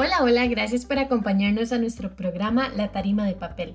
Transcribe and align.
Hola, 0.00 0.22
hola, 0.22 0.46
gracias 0.46 0.84
por 0.84 0.96
acompañarnos 1.00 1.72
a 1.72 1.78
nuestro 1.78 2.14
programa 2.14 2.68
La 2.68 2.92
Tarima 2.92 3.26
de 3.26 3.34
Papel. 3.34 3.74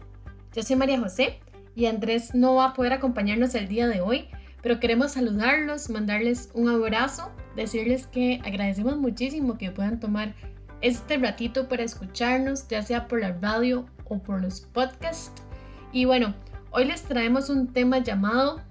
Yo 0.56 0.64
soy 0.64 0.78
María 0.78 0.98
José 0.98 1.42
y 1.76 1.88
Andrés 1.88 2.34
no 2.34 2.56
va 2.56 2.68
a 2.68 2.74
poder 2.74 2.94
acompañarnos 2.94 3.54
el 3.56 3.68
día 3.68 3.90
de 3.90 4.00
hoy, 4.00 4.30
pero 4.62 4.80
queremos 4.80 5.12
saludarlos, 5.12 5.90
mandarles 5.90 6.50
un 6.54 6.70
abrazo, 6.70 7.30
decirles 7.58 8.08
que 8.08 8.40
agradecemos 8.46 8.96
muchísimo 8.96 9.58
que 9.58 9.72
puedan 9.72 10.00
tomar 10.00 10.34
este 10.80 11.18
ratito 11.18 11.68
para 11.68 11.84
escucharnos, 11.84 12.70
ya 12.70 12.82
sea 12.84 13.10
por 13.10 13.20
la 13.20 13.34
radio 13.42 13.86
o 14.06 14.18
por 14.20 14.42
los 14.42 14.62
podcasts. 14.62 15.44
Y 15.92 16.06
bueno, 16.06 16.34
hoy 16.72 16.86
les 16.86 17.04
traemos 17.04 17.50
un 17.50 17.68
tema 17.74 17.98
llamado 17.98 18.62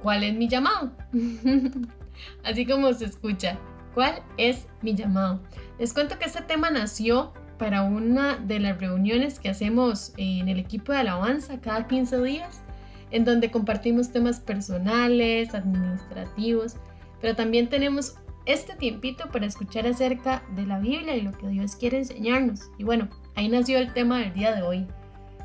¿Cuál 0.00 0.22
es 0.22 0.34
mi 0.36 0.46
llamado? 0.46 0.92
Así 2.44 2.64
como 2.64 2.92
se 2.92 3.06
escucha, 3.06 3.58
¿cuál 3.94 4.22
es 4.36 4.68
mi 4.80 4.94
llamado? 4.94 5.40
Les 5.82 5.92
cuento 5.92 6.16
que 6.16 6.26
este 6.26 6.42
tema 6.42 6.70
nació 6.70 7.32
para 7.58 7.82
una 7.82 8.36
de 8.36 8.60
las 8.60 8.78
reuniones 8.78 9.40
que 9.40 9.48
hacemos 9.48 10.12
en 10.16 10.48
el 10.48 10.60
equipo 10.60 10.92
de 10.92 10.98
alabanza 10.98 11.60
cada 11.60 11.88
15 11.88 12.22
días, 12.22 12.62
en 13.10 13.24
donde 13.24 13.50
compartimos 13.50 14.12
temas 14.12 14.38
personales, 14.38 15.52
administrativos, 15.56 16.76
pero 17.20 17.34
también 17.34 17.68
tenemos 17.68 18.14
este 18.46 18.76
tiempito 18.76 19.28
para 19.32 19.46
escuchar 19.46 19.88
acerca 19.88 20.44
de 20.54 20.66
la 20.66 20.78
Biblia 20.78 21.16
y 21.16 21.22
lo 21.22 21.32
que 21.32 21.48
Dios 21.48 21.74
quiere 21.74 21.98
enseñarnos. 21.98 22.70
Y 22.78 22.84
bueno, 22.84 23.08
ahí 23.34 23.48
nació 23.48 23.78
el 23.78 23.92
tema 23.92 24.20
del 24.20 24.34
día 24.34 24.54
de 24.54 24.62
hoy. 24.62 24.86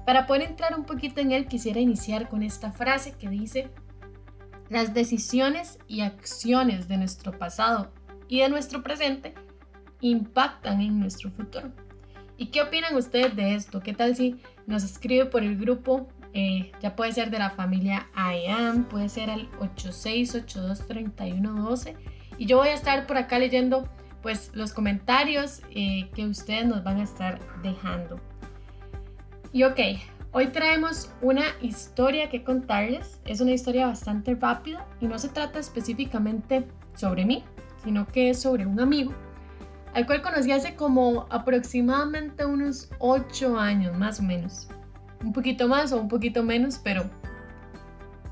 Para 0.05 0.27
poder 0.27 0.43
entrar 0.43 0.77
un 0.77 0.85
poquito 0.85 1.19
en 1.19 1.31
él, 1.31 1.47
quisiera 1.47 1.79
iniciar 1.79 2.29
con 2.29 2.43
esta 2.43 2.71
frase 2.71 3.13
que 3.13 3.27
dice, 3.27 3.71
las 4.69 4.93
decisiones 4.93 5.79
y 5.87 6.01
acciones 6.01 6.87
de 6.87 6.97
nuestro 6.97 7.31
pasado 7.39 7.91
y 8.27 8.41
de 8.41 8.49
nuestro 8.49 8.83
presente 8.83 9.33
impactan 10.01 10.81
en 10.81 10.99
nuestro 10.99 11.31
futuro. 11.31 11.71
¿Y 12.37 12.47
qué 12.47 12.61
opinan 12.61 12.93
ustedes 12.95 13.33
de 13.35 13.55
esto? 13.55 13.81
¿Qué 13.81 13.93
tal 13.93 14.15
si 14.15 14.39
nos 14.67 14.83
escribe 14.83 15.25
por 15.25 15.41
el 15.43 15.57
grupo? 15.57 16.07
Eh, 16.33 16.71
ya 16.81 16.95
puede 16.95 17.11
ser 17.13 17.31
de 17.31 17.39
la 17.39 17.49
familia 17.49 18.07
IAM, 18.15 18.83
puede 18.85 19.09
ser 19.09 19.31
al 19.31 19.49
86823112 19.59 21.95
y 22.37 22.45
yo 22.45 22.57
voy 22.57 22.67
a 22.67 22.73
estar 22.73 23.07
por 23.07 23.17
acá 23.17 23.39
leyendo 23.39 23.89
pues 24.21 24.51
los 24.53 24.71
comentarios 24.73 25.63
eh, 25.71 26.11
que 26.13 26.27
ustedes 26.27 26.67
nos 26.67 26.83
van 26.83 26.99
a 26.99 27.03
estar 27.03 27.39
dejando. 27.63 28.19
Y 29.51 29.63
ok, 29.63 29.79
hoy 30.31 30.45
traemos 30.47 31.09
una 31.21 31.45
historia 31.61 32.29
que 32.29 32.43
contarles. 32.43 33.21
Es 33.25 33.41
una 33.41 33.53
historia 33.53 33.87
bastante 33.87 34.35
rápida 34.35 34.85
y 34.99 35.07
no 35.07 35.17
se 35.17 35.29
trata 35.29 35.57
específicamente 35.59 36.67
sobre 36.93 37.25
mí, 37.25 37.43
sino 37.83 38.05
que 38.05 38.29
es 38.29 38.39
sobre 38.41 38.67
un 38.67 38.79
amigo 38.79 39.11
al 39.93 40.05
cual 40.05 40.21
conocí 40.21 40.51
hace 40.51 40.75
como 40.75 41.27
aproximadamente 41.29 42.45
unos 42.45 42.89
8 42.99 43.57
años, 43.57 43.97
más 43.97 44.19
o 44.19 44.23
menos. 44.23 44.67
Un 45.23 45.33
poquito 45.33 45.67
más 45.67 45.91
o 45.91 45.99
un 45.99 46.07
poquito 46.07 46.43
menos, 46.43 46.79
pero 46.83 47.09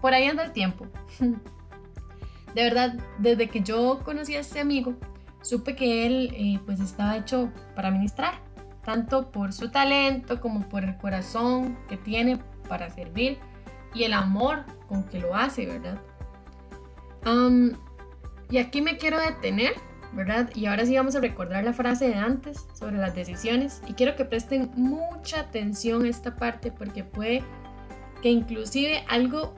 por 0.02 0.14
ahí 0.14 0.26
anda 0.26 0.44
el 0.44 0.52
tiempo. 0.52 0.86
De 2.56 2.64
verdad, 2.64 2.96
desde 3.18 3.50
que 3.50 3.62
yo 3.62 4.02
conocí 4.06 4.36
a 4.36 4.40
este 4.40 4.62
amigo, 4.62 4.94
supe 5.42 5.76
que 5.76 6.06
él 6.06 6.34
eh, 6.36 6.60
pues 6.66 6.80
estaba 6.80 7.18
hecho 7.18 7.52
para 7.76 7.92
ministrar, 7.92 8.36
tanto 8.84 9.30
por 9.30 9.52
su 9.52 9.72
talento 9.72 10.40
como 10.40 10.70
por 10.70 10.86
el 10.86 10.96
corazón 10.98 11.78
que 11.90 11.98
tiene 11.98 12.40
para 12.70 12.90
servir 12.90 13.40
y 13.94 14.04
el 14.04 14.14
amor 14.14 14.64
con 14.88 15.04
que 15.04 15.20
lo 15.20 15.36
hace, 15.36 15.66
¿verdad? 15.66 16.00
y 18.52 18.60
aquí 18.60 18.82
me 18.84 18.98
quiero 18.98 19.20
detener 19.20 19.74
¿verdad? 20.16 20.50
Y 20.56 20.66
ahora 20.66 20.86
sí 20.86 20.96
vamos 20.96 21.16
a 21.16 21.20
recordar 21.20 21.64
la 21.64 21.74
frase 21.74 22.08
de 22.08 22.16
antes 22.16 22.66
sobre 22.74 22.98
las 22.98 23.14
decisiones 23.14 23.82
y 23.88 23.94
quiero 23.94 24.16
que 24.16 24.26
presten 24.26 24.72
mucha 24.76 25.42
atención 25.42 26.06
a 26.06 26.10
esta 26.10 26.36
parte 26.36 26.72
porque 26.72 27.04
puede 27.04 27.44
que 28.22 28.30
inclusive 28.30 29.04
algo 29.10 29.54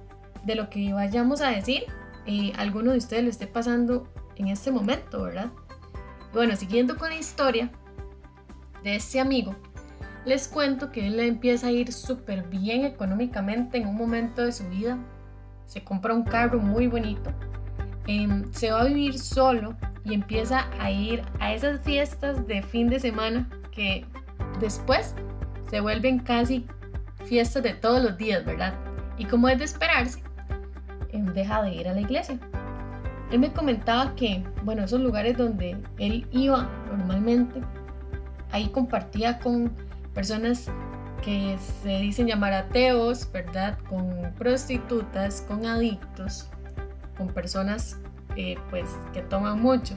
de 0.45 0.55
lo 0.55 0.69
que 0.69 0.93
vayamos 0.93 1.41
a 1.41 1.49
decir, 1.49 1.83
eh, 2.25 2.51
alguno 2.57 2.91
de 2.91 2.97
ustedes 2.97 3.23
lo 3.23 3.29
esté 3.29 3.47
pasando 3.47 4.11
en 4.35 4.47
este 4.47 4.71
momento, 4.71 5.23
¿verdad? 5.23 5.51
bueno, 6.33 6.55
siguiendo 6.55 6.97
con 6.97 7.09
la 7.09 7.15
historia 7.15 7.71
de 8.83 8.95
este 8.95 9.19
amigo, 9.19 9.55
les 10.25 10.47
cuento 10.47 10.91
que 10.91 11.07
él 11.07 11.19
empieza 11.19 11.67
a 11.67 11.71
ir 11.71 11.93
súper 11.93 12.43
bien 12.47 12.85
económicamente 12.85 13.77
en 13.77 13.87
un 13.87 13.95
momento 13.95 14.43
de 14.43 14.51
su 14.51 14.67
vida. 14.67 14.97
Se 15.65 15.83
compra 15.83 16.13
un 16.13 16.23
carro 16.23 16.59
muy 16.59 16.87
bonito. 16.87 17.31
Em, 18.07 18.51
se 18.53 18.71
va 18.71 18.81
a 18.81 18.85
vivir 18.85 19.17
solo 19.17 19.75
y 20.07 20.13
empieza 20.13 20.67
a 20.79 20.89
ir 20.89 21.21
a 21.39 21.53
esas 21.53 21.81
fiestas 21.81 22.47
de 22.47 22.61
fin 22.61 22.87
de 22.87 22.99
semana 22.99 23.47
que 23.71 24.05
después 24.59 25.13
se 25.69 25.81
vuelven 25.81 26.19
casi 26.19 26.65
fiestas 27.25 27.63
de 27.63 27.73
todos 27.73 28.01
los 28.01 28.17
días, 28.17 28.45
¿verdad? 28.45 28.73
Y 29.17 29.25
como 29.25 29.49
es 29.49 29.59
de 29.59 29.65
esperarse, 29.65 30.21
deja 31.33 31.61
de 31.61 31.75
ir 31.75 31.87
a 31.87 31.93
la 31.93 32.01
iglesia. 32.01 32.39
Él 33.31 33.39
me 33.39 33.51
comentaba 33.51 34.15
que, 34.15 34.43
bueno, 34.63 34.83
esos 34.83 35.01
lugares 35.01 35.37
donde 35.37 35.77
él 35.97 36.27
iba 36.31 36.69
normalmente, 36.89 37.61
ahí 38.51 38.67
compartía 38.69 39.39
con 39.39 39.71
personas 40.13 40.71
que 41.23 41.57
se 41.83 41.99
dicen 41.99 42.27
llamar 42.27 42.53
ateos, 42.53 43.29
¿verdad? 43.31 43.77
Con 43.89 44.33
prostitutas, 44.37 45.41
con 45.41 45.65
adictos, 45.65 46.49
con 47.17 47.27
personas 47.27 47.99
pues 48.69 48.97
que 49.13 49.21
toma 49.21 49.55
mucho. 49.55 49.95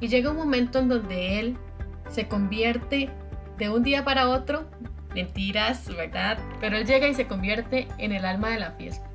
Y 0.00 0.08
llega 0.08 0.30
un 0.30 0.36
momento 0.36 0.78
en 0.78 0.88
donde 0.88 1.40
él 1.40 1.58
se 2.08 2.28
convierte 2.28 3.10
de 3.58 3.70
un 3.70 3.82
día 3.82 4.04
para 4.04 4.28
otro, 4.28 4.66
mentiras, 5.14 5.86
¿verdad? 5.94 6.38
Pero 6.60 6.76
él 6.76 6.86
llega 6.86 7.08
y 7.08 7.14
se 7.14 7.26
convierte 7.26 7.88
en 7.98 8.12
el 8.12 8.24
alma 8.24 8.50
de 8.50 8.58
la 8.58 8.72
fiesta. 8.72 9.06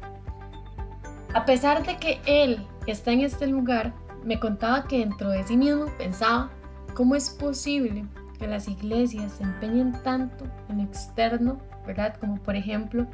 A 1.33 1.45
pesar 1.45 1.85
de 1.85 1.97
que 1.97 2.19
él 2.25 2.65
está 2.87 3.11
en 3.11 3.21
este 3.21 3.47
lugar, 3.47 3.93
me 4.23 4.39
contaba 4.39 4.87
que 4.87 4.99
dentro 4.99 5.29
de 5.29 5.43
sí 5.43 5.57
mismo 5.57 5.85
pensaba, 5.97 6.49
¿cómo 6.93 7.15
es 7.15 7.29
posible 7.29 8.05
que 8.39 8.47
las 8.47 8.67
iglesias 8.67 9.33
se 9.33 9.43
empeñen 9.43 9.93
tanto 10.03 10.45
en 10.69 10.79
externo, 10.79 11.59
¿verdad? 11.85 12.15
Como 12.19 12.37
por 12.37 12.55
ejemplo, 12.55 13.05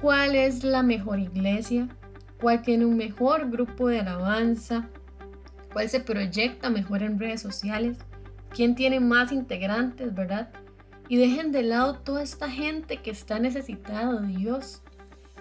¿cuál 0.00 0.34
es 0.34 0.64
la 0.64 0.82
mejor 0.82 1.18
iglesia? 1.18 1.88
Cuál 2.40 2.62
tiene 2.62 2.84
un 2.84 2.96
mejor 2.96 3.50
grupo 3.50 3.88
de 3.88 4.00
alabanza, 4.00 4.88
cuál 5.72 5.88
se 5.88 6.00
proyecta 6.00 6.70
mejor 6.70 7.02
en 7.02 7.18
redes 7.18 7.42
sociales, 7.42 7.98
quién 8.50 8.74
tiene 8.74 9.00
más 9.00 9.32
integrantes, 9.32 10.14
¿verdad? 10.14 10.48
Y 11.08 11.16
dejen 11.16 11.52
de 11.52 11.62
lado 11.62 11.94
toda 11.94 12.22
esta 12.22 12.50
gente 12.50 12.98
que 12.98 13.10
está 13.10 13.38
necesitada 13.38 14.20
de 14.20 14.28
Dios. 14.28 14.82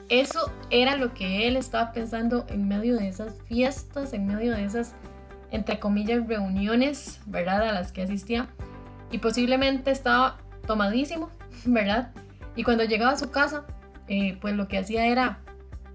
Eso 0.10 0.52
era 0.70 0.96
lo 0.96 1.14
que 1.14 1.48
él 1.48 1.58
estaba 1.58 1.92
pensando 1.92 2.46
en 2.50 2.68
medio 2.68 2.98
de 2.98 3.08
esas 3.08 3.42
fiestas, 3.48 4.14
en 4.14 4.28
medio 4.28 4.52
de 4.52 4.66
esas, 4.66 4.94
entre 5.50 5.80
comillas, 5.80 6.28
reuniones, 6.28 7.20
¿verdad? 7.26 7.68
A 7.68 7.72
las 7.72 7.92
que 7.92 8.04
asistía. 8.04 8.48
Y 9.12 9.18
posiblemente 9.18 9.90
estaba 9.90 10.38
tomadísimo, 10.68 11.32
¿verdad? 11.66 12.12
Y 12.56 12.64
cuando 12.64 12.84
llegaba 12.84 13.14
a 13.14 13.18
su 13.18 13.32
casa, 13.32 13.66
eh, 14.08 14.38
pues 14.40 14.56
lo 14.56 14.68
que 14.68 14.78
hacía 14.78 15.08
era 15.08 15.40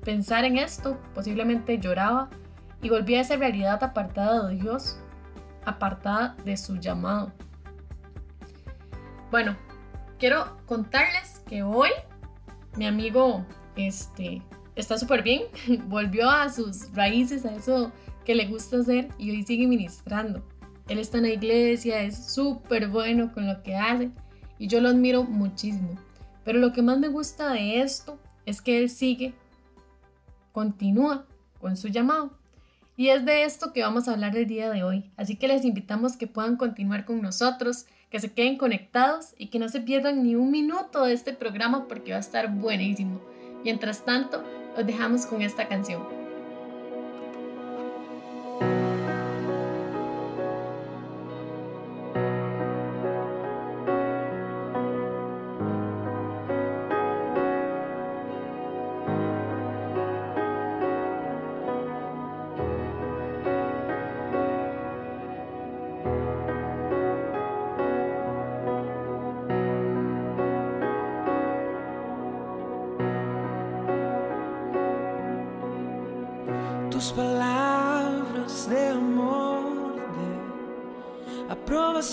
pensar 0.04 0.44
en 0.44 0.58
esto, 0.58 0.98
posiblemente 1.14 1.78
lloraba 1.78 2.30
y 2.82 2.88
volvía 2.88 3.18
a 3.18 3.22
esa 3.22 3.36
realidad 3.36 3.82
apartada 3.82 4.48
de 4.48 4.56
Dios, 4.56 4.98
apartada 5.64 6.36
de 6.44 6.56
su 6.56 6.76
llamado. 6.76 7.32
Bueno, 9.30 9.56
quiero 10.18 10.56
contarles 10.66 11.40
que 11.46 11.62
hoy 11.62 11.90
mi 12.76 12.86
amigo 12.86 13.44
este, 13.76 14.42
está 14.76 14.98
súper 14.98 15.22
bien, 15.22 15.42
volvió 15.86 16.28
a 16.28 16.48
sus 16.48 16.92
raíces, 16.94 17.44
a 17.44 17.54
eso 17.54 17.92
que 18.24 18.34
le 18.34 18.46
gusta 18.46 18.78
hacer 18.78 19.08
y 19.18 19.30
hoy 19.30 19.42
sigue 19.42 19.66
ministrando. 19.66 20.42
Él 20.88 20.98
está 20.98 21.18
en 21.18 21.24
la 21.24 21.30
iglesia, 21.30 22.02
es 22.02 22.32
súper 22.32 22.88
bueno 22.88 23.32
con 23.32 23.46
lo 23.46 23.62
que 23.62 23.76
hace 23.76 24.10
y 24.58 24.66
yo 24.66 24.80
lo 24.80 24.88
admiro 24.88 25.22
muchísimo. 25.24 25.96
Pero 26.44 26.58
lo 26.58 26.72
que 26.72 26.82
más 26.82 26.98
me 26.98 27.08
gusta 27.08 27.52
de 27.52 27.80
esto 27.80 28.18
es 28.46 28.60
que 28.60 28.78
él 28.78 28.90
sigue 28.90 29.34
continúa 30.52 31.24
con 31.60 31.76
su 31.76 31.88
llamado. 31.88 32.30
Y 32.96 33.08
es 33.08 33.24
de 33.24 33.44
esto 33.44 33.72
que 33.72 33.82
vamos 33.82 34.08
a 34.08 34.12
hablar 34.12 34.36
el 34.36 34.46
día 34.46 34.70
de 34.70 34.82
hoy. 34.82 35.10
Así 35.16 35.36
que 35.36 35.48
les 35.48 35.64
invitamos 35.64 36.16
que 36.16 36.26
puedan 36.26 36.56
continuar 36.56 37.04
con 37.04 37.22
nosotros, 37.22 37.86
que 38.10 38.20
se 38.20 38.32
queden 38.32 38.58
conectados 38.58 39.34
y 39.38 39.46
que 39.46 39.58
no 39.58 39.68
se 39.68 39.80
pierdan 39.80 40.22
ni 40.22 40.34
un 40.34 40.50
minuto 40.50 41.04
de 41.04 41.14
este 41.14 41.32
programa 41.32 41.88
porque 41.88 42.10
va 42.10 42.18
a 42.18 42.20
estar 42.20 42.52
buenísimo. 42.52 43.20
Mientras 43.64 44.04
tanto, 44.04 44.42
los 44.76 44.86
dejamos 44.86 45.26
con 45.26 45.42
esta 45.42 45.68
canción. 45.68 46.19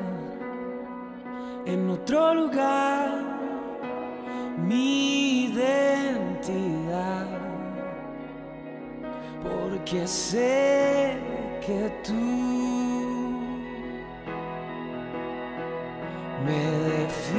en 1.67 1.91
otro 1.91 2.35
lugar 2.35 3.40
mi 4.67 5.45
identidad, 5.45 7.27
porque 9.43 10.07
sé 10.07 11.19
que 11.65 11.91
tú 12.03 12.15
me 16.45 16.63
defines, 16.91 17.31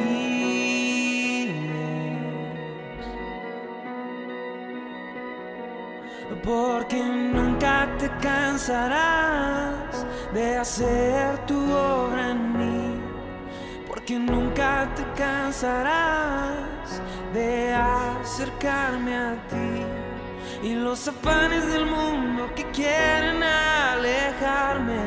porque 6.43 7.03
nunca 7.03 7.87
te 7.97 8.09
cansarás 8.21 10.05
de 10.33 10.57
hacer 10.57 11.37
tu 11.45 11.57
obra 11.71 12.31
en 12.31 12.57
mí, 12.57 12.99
porque 13.87 14.17
nunca 14.19 14.87
te 14.95 15.03
cansarás 15.21 16.80
de 17.33 17.73
acercarme 17.73 19.15
a 19.15 19.35
ti. 19.49 20.67
Y 20.67 20.75
los 20.75 21.07
afanes 21.07 21.65
del 21.73 21.85
mundo 21.85 22.49
que 22.55 22.63
quieren 22.71 23.41
alejarme 23.41 24.99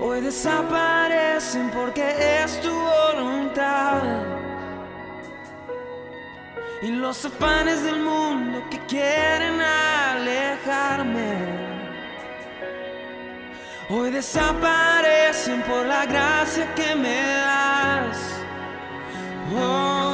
hoy 0.00 0.20
desaparecen 0.20 1.70
porque 1.70 2.42
es 2.42 2.60
tu 2.60 2.70
voluntad. 2.70 4.02
Y 6.82 6.88
los 6.88 7.24
afanes 7.24 7.82
del 7.82 8.00
mundo 8.00 8.62
que 8.70 8.78
quieren 8.86 9.60
alejarme 9.60 11.34
hoy 13.88 14.10
desaparecen 14.10 15.62
por 15.62 15.86
la 15.86 16.04
gracia 16.06 16.72
que 16.74 16.94
me 16.94 17.16
das. 17.16 18.35
Oh. 19.58 20.05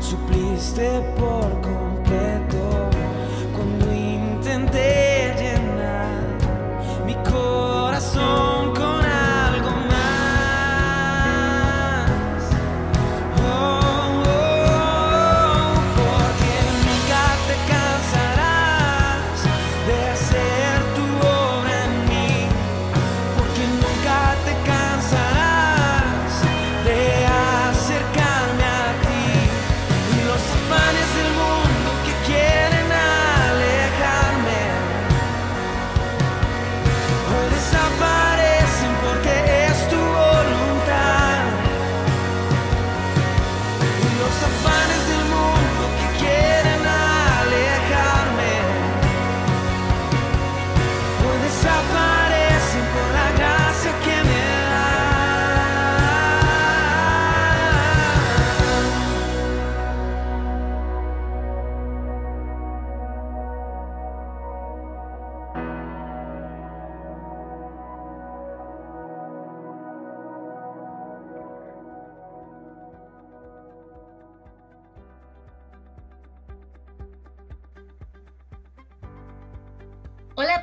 Supliste 0.00 1.00
por 1.16 1.48
completo 1.60 2.90
cuando 3.54 3.92
intenté 3.92 5.01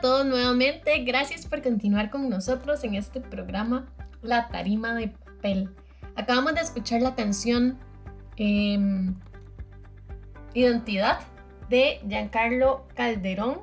todos 0.02 0.26
nuevamente, 0.26 1.04
gracias 1.04 1.46
por 1.46 1.62
continuar 1.62 2.10
con 2.10 2.30
nosotros 2.30 2.84
en 2.84 2.96
este 2.96 3.20
programa 3.20 3.88
La 4.22 4.48
Tarima 4.48 4.94
de 4.94 5.10
Papel. 5.10 5.70
Acabamos 6.16 6.54
de 6.54 6.62
escuchar 6.62 7.02
la 7.02 7.16
canción 7.16 7.78
em, 8.38 9.16
Identidad 10.54 11.20
de 11.70 12.00
Giancarlo 12.08 12.88
Calderón. 12.96 13.62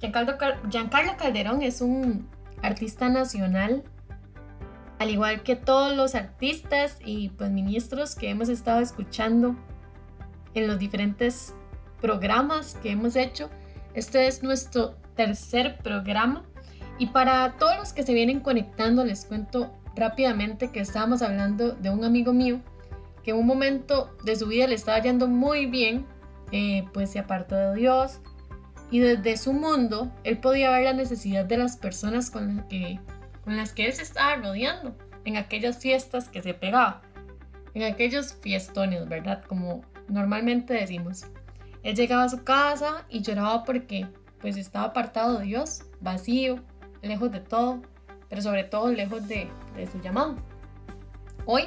Giancarlo, 0.00 0.36
Giancarlo 0.70 1.16
Calderón 1.16 1.62
es 1.62 1.80
un 1.80 2.28
artista 2.62 3.08
nacional, 3.08 3.84
al 4.98 5.10
igual 5.10 5.42
que 5.42 5.56
todos 5.56 5.96
los 5.96 6.14
artistas 6.14 6.98
y 7.04 7.28
pues 7.30 7.50
ministros 7.50 8.16
que 8.16 8.30
hemos 8.30 8.48
estado 8.48 8.80
escuchando 8.80 9.54
en 10.54 10.66
los 10.66 10.78
diferentes 10.78 11.54
programas 12.00 12.74
que 12.82 12.90
hemos 12.90 13.14
hecho. 13.14 13.50
Este 13.94 14.26
es 14.26 14.42
nuestro 14.42 14.96
tercer 15.16 15.78
programa. 15.78 16.44
Y 16.98 17.06
para 17.06 17.56
todos 17.58 17.76
los 17.76 17.92
que 17.92 18.02
se 18.04 18.14
vienen 18.14 18.40
conectando, 18.40 19.04
les 19.04 19.24
cuento 19.24 19.72
rápidamente 19.94 20.70
que 20.70 20.80
estábamos 20.80 21.22
hablando 21.22 21.72
de 21.72 21.90
un 21.90 22.04
amigo 22.04 22.32
mío 22.32 22.60
que 23.26 23.32
en 23.32 23.38
un 23.38 23.46
momento 23.46 24.16
de 24.22 24.36
su 24.36 24.46
vida 24.46 24.68
le 24.68 24.76
estaba 24.76 25.00
yendo 25.00 25.26
muy 25.26 25.66
bien, 25.66 26.06
eh, 26.52 26.84
pues 26.94 27.10
se 27.10 27.18
apartó 27.18 27.56
de 27.56 27.74
Dios 27.74 28.20
y 28.88 29.00
desde 29.00 29.36
su 29.36 29.52
mundo 29.52 30.12
él 30.22 30.38
podía 30.38 30.70
ver 30.70 30.84
la 30.84 30.92
necesidad 30.92 31.44
de 31.44 31.56
las 31.56 31.76
personas 31.76 32.30
con, 32.30 32.64
que, 32.68 33.00
con 33.42 33.56
las 33.56 33.72
que 33.72 33.86
él 33.86 33.92
se 33.92 34.02
estaba 34.02 34.36
rodeando 34.36 34.96
en 35.24 35.36
aquellas 35.36 35.78
fiestas 35.78 36.28
que 36.28 36.40
se 36.40 36.54
pegaba, 36.54 37.02
en 37.74 37.82
aquellos 37.82 38.32
fiestones, 38.34 39.08
¿verdad? 39.08 39.42
Como 39.48 39.82
normalmente 40.08 40.74
decimos. 40.74 41.26
Él 41.82 41.96
llegaba 41.96 42.22
a 42.22 42.28
su 42.28 42.44
casa 42.44 43.06
y 43.08 43.22
lloraba 43.22 43.64
porque 43.64 44.06
pues 44.40 44.56
estaba 44.56 44.86
apartado 44.86 45.38
de 45.38 45.46
Dios, 45.46 45.82
vacío, 46.00 46.60
lejos 47.02 47.32
de 47.32 47.40
todo, 47.40 47.82
pero 48.28 48.42
sobre 48.42 48.64
todo 48.64 48.90
lejos 48.90 49.26
de, 49.28 49.48
su 49.90 50.00
llamado. 50.00 50.36
Hoy 51.44 51.64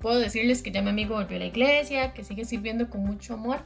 puedo 0.00 0.18
decirles 0.18 0.62
que 0.62 0.70
ya 0.70 0.82
mi 0.82 0.90
amigo 0.90 1.14
volvió 1.14 1.36
a 1.36 1.40
la 1.40 1.46
iglesia, 1.46 2.12
que 2.12 2.24
sigue 2.24 2.44
sirviendo 2.44 2.90
con 2.90 3.02
mucho 3.02 3.34
amor. 3.34 3.58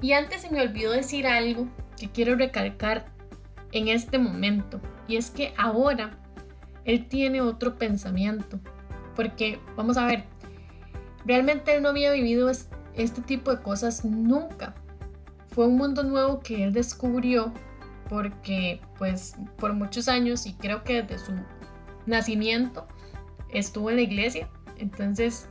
Y 0.00 0.12
antes 0.12 0.42
se 0.42 0.50
me 0.50 0.60
olvidó 0.60 0.92
decir 0.92 1.26
algo 1.26 1.68
que 1.96 2.10
quiero 2.10 2.34
recalcar 2.36 3.06
en 3.72 3.88
este 3.88 4.18
momento, 4.18 4.80
y 5.08 5.16
es 5.16 5.30
que 5.30 5.52
ahora 5.56 6.16
él 6.84 7.06
tiene 7.08 7.40
otro 7.40 7.76
pensamiento, 7.76 8.60
porque 9.16 9.58
vamos 9.76 9.96
a 9.96 10.06
ver, 10.06 10.24
realmente 11.24 11.74
él 11.74 11.82
no 11.82 11.88
había 11.88 12.12
vivido 12.12 12.50
este 12.50 13.22
tipo 13.22 13.50
de 13.54 13.62
cosas 13.62 14.04
nunca 14.04 14.74
fue 15.54 15.66
un 15.66 15.76
mundo 15.76 16.02
nuevo 16.02 16.40
que 16.40 16.64
él 16.64 16.72
descubrió 16.72 17.52
porque 18.08 18.80
pues 18.98 19.36
por 19.56 19.72
muchos 19.72 20.08
años 20.08 20.46
y 20.46 20.54
creo 20.54 20.82
que 20.82 21.02
desde 21.02 21.24
su 21.24 21.32
nacimiento 22.06 22.86
estuvo 23.50 23.90
en 23.90 23.96
la 23.96 24.02
iglesia. 24.02 24.48
Entonces 24.78 25.48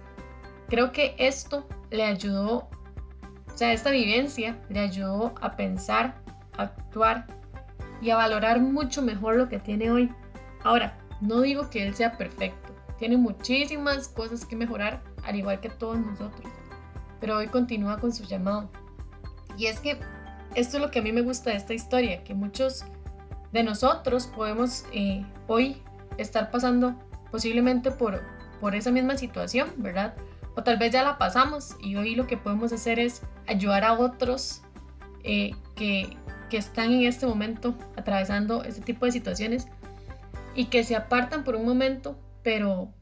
creo 0.67 0.91
que 0.91 1.15
esto 1.17 1.65
le 1.89 2.03
ayudó, 2.03 2.67
o 3.47 3.55
sea, 3.55 3.71
esta 3.71 3.91
vivencia 3.91 4.61
le 4.69 4.81
ayudó 4.81 5.33
a 5.41 5.55
pensar, 5.55 6.21
a 6.57 6.63
actuar 6.63 7.25
y 8.01 8.09
a 8.09 8.17
valorar 8.17 8.59
mucho 8.59 9.01
mejor 9.01 9.37
lo 9.37 9.47
que 9.47 9.59
tiene 9.59 9.89
hoy. 9.89 10.11
Ahora, 10.63 10.97
no 11.21 11.41
digo 11.41 11.69
que 11.69 11.87
él 11.87 11.95
sea 11.95 12.17
perfecto, 12.17 12.73
tiene 12.99 13.15
muchísimas 13.15 14.09
cosas 14.09 14.45
que 14.45 14.57
mejorar, 14.57 15.01
al 15.23 15.37
igual 15.37 15.61
que 15.61 15.69
todos 15.69 15.97
nosotros, 15.97 16.51
pero 17.21 17.37
hoy 17.37 17.47
continúa 17.47 17.99
con 17.99 18.11
su 18.11 18.23
llamado. 18.25 18.69
Y 19.57 19.67
es 19.67 19.79
que 19.79 19.99
esto 20.55 20.77
es 20.77 20.83
lo 20.83 20.91
que 20.91 20.99
a 20.99 21.01
mí 21.01 21.11
me 21.11 21.21
gusta 21.21 21.49
de 21.49 21.57
esta 21.57 21.73
historia, 21.73 22.23
que 22.23 22.33
muchos 22.33 22.85
de 23.51 23.63
nosotros 23.63 24.27
podemos 24.27 24.85
eh, 24.93 25.25
hoy 25.47 25.81
estar 26.17 26.51
pasando 26.51 26.95
posiblemente 27.31 27.91
por, 27.91 28.21
por 28.59 28.75
esa 28.75 28.91
misma 28.91 29.17
situación, 29.17 29.69
¿verdad? 29.77 30.15
O 30.55 30.63
tal 30.63 30.77
vez 30.77 30.91
ya 30.91 31.03
la 31.03 31.17
pasamos 31.17 31.75
y 31.81 31.95
hoy 31.95 32.15
lo 32.15 32.27
que 32.27 32.37
podemos 32.37 32.71
hacer 32.71 32.99
es 32.99 33.21
ayudar 33.47 33.83
a 33.83 33.93
otros 33.93 34.61
eh, 35.23 35.51
que, 35.75 36.17
que 36.49 36.57
están 36.57 36.91
en 36.91 37.03
este 37.05 37.25
momento 37.25 37.75
atravesando 37.95 38.63
este 38.63 38.81
tipo 38.81 39.05
de 39.05 39.11
situaciones 39.11 39.67
y 40.55 40.65
que 40.65 40.83
se 40.83 40.95
apartan 40.95 41.43
por 41.43 41.55
un 41.55 41.65
momento, 41.65 42.15
pero 42.43 42.93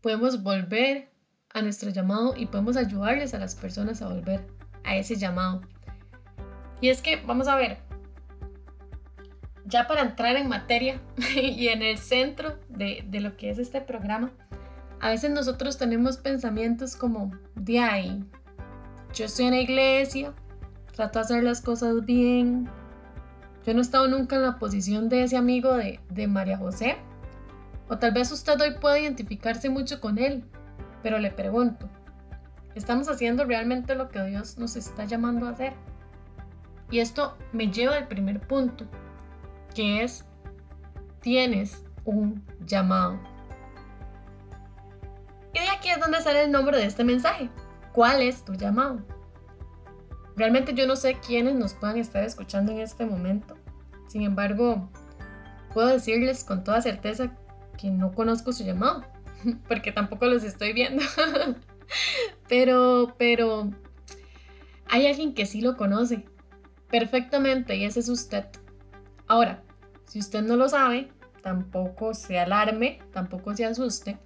podemos 0.00 0.42
volver 0.42 1.10
a 1.52 1.62
nuestro 1.62 1.90
llamado 1.90 2.34
y 2.36 2.46
podemos 2.46 2.76
ayudarles 2.76 3.34
a 3.34 3.38
las 3.38 3.54
personas 3.54 4.00
a 4.00 4.08
volver 4.08 4.46
a 4.84 4.96
ese 4.96 5.16
llamado. 5.16 5.62
Y 6.80 6.88
es 6.90 7.02
que, 7.02 7.16
vamos 7.16 7.48
a 7.48 7.56
ver, 7.56 7.78
ya 9.66 9.86
para 9.86 10.02
entrar 10.02 10.36
en 10.36 10.48
materia 10.48 11.00
y 11.36 11.68
en 11.68 11.82
el 11.82 11.98
centro 11.98 12.58
de, 12.68 13.04
lo 13.12 13.36
que 13.36 13.50
es 13.50 13.58
este 13.58 13.80
programa, 13.80 14.32
a 15.00 15.10
veces 15.10 15.30
nosotros 15.30 15.76
tenemos 15.76 16.16
pensamientos 16.16 16.96
como, 16.96 17.32
de 17.54 17.80
ahí, 17.80 18.24
yo 19.14 19.26
estoy 19.26 19.46
en 19.46 19.52
la 19.52 19.60
iglesia, 19.60 20.34
trato 20.94 21.18
de 21.18 21.24
hacer 21.24 21.44
las 21.44 21.60
cosas 21.60 22.04
bien, 22.04 22.68
yo 23.66 23.74
no 23.74 23.80
he 23.80 23.82
estado 23.82 24.08
nunca 24.08 24.36
en 24.36 24.42
la 24.42 24.58
posición 24.58 25.08
de 25.08 25.24
ese 25.24 25.36
amigo 25.36 25.74
de, 25.74 26.00
de 26.10 26.26
María 26.26 26.56
José, 26.56 26.96
o 27.88 27.98
tal 27.98 28.12
vez 28.12 28.30
usted 28.32 28.60
hoy 28.60 28.74
puede 28.80 29.02
identificarse 29.02 29.68
mucho 29.68 30.00
con 30.00 30.18
él, 30.18 30.44
pero 31.02 31.18
le 31.18 31.30
pregunto, 31.30 31.88
¿estamos 32.74 33.08
haciendo 33.08 33.44
realmente 33.44 33.94
lo 33.94 34.08
que 34.08 34.22
Dios 34.24 34.58
nos 34.58 34.76
está 34.76 35.04
llamando 35.04 35.46
a 35.46 35.50
hacer? 35.50 35.74
Y 36.90 37.00
esto 37.00 37.36
me 37.52 37.70
lleva 37.70 37.96
al 37.96 38.08
primer 38.08 38.40
punto, 38.40 38.86
que 39.74 40.02
es, 40.02 40.24
tienes 41.20 41.84
un 42.04 42.44
llamado. 42.64 43.18
Y 45.52 45.58
de 45.58 45.68
aquí 45.68 45.88
es 45.88 45.98
donde 45.98 46.20
sale 46.20 46.44
el 46.44 46.52
nombre 46.52 46.76
de 46.76 46.86
este 46.86 47.02
mensaje. 47.02 47.50
¿Cuál 47.92 48.22
es 48.22 48.44
tu 48.44 48.54
llamado? 48.54 49.00
Realmente 50.36 50.74
yo 50.74 50.86
no 50.86 50.96
sé 50.96 51.16
quiénes 51.26 51.54
nos 51.54 51.74
puedan 51.74 51.96
estar 51.96 52.22
escuchando 52.22 52.70
en 52.70 52.78
este 52.78 53.06
momento. 53.06 53.56
Sin 54.06 54.22
embargo, 54.22 54.90
puedo 55.72 55.88
decirles 55.88 56.44
con 56.44 56.62
toda 56.62 56.82
certeza 56.82 57.36
que 57.78 57.90
no 57.90 58.12
conozco 58.12 58.52
su 58.52 58.64
llamado, 58.64 59.04
porque 59.68 59.92
tampoco 59.92 60.26
los 60.26 60.44
estoy 60.44 60.72
viendo. 60.72 61.02
pero, 62.48 63.14
pero 63.18 63.70
hay 64.88 65.06
alguien 65.06 65.34
que 65.34 65.46
sí 65.46 65.60
lo 65.60 65.76
conoce 65.76 66.24
perfectamente 66.90 67.76
y 67.76 67.84
ese 67.84 68.00
es 68.00 68.08
usted. 68.08 68.46
Ahora, 69.26 69.62
si 70.04 70.18
usted 70.18 70.42
no 70.42 70.56
lo 70.56 70.68
sabe, 70.68 71.10
tampoco 71.42 72.14
se 72.14 72.38
alarme, 72.38 73.00
tampoco 73.12 73.54
se 73.54 73.64
asuste, 73.64 74.18